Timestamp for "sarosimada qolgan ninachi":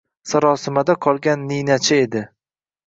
0.29-2.01